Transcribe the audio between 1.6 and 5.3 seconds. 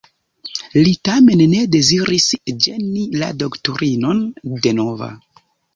deziris ĝeni doktorinon Donova.